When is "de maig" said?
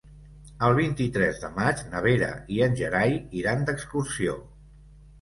1.43-1.85